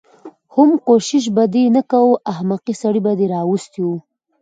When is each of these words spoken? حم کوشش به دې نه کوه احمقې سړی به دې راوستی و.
حم 0.53 0.69
کوشش 0.87 1.23
به 1.35 1.43
دې 1.53 1.63
نه 1.75 1.81
کوه 1.91 2.19
احمقې 2.31 2.73
سړی 2.81 3.01
به 3.05 3.11
دې 3.19 3.25
راوستی 3.35 3.81
و. 3.85 3.89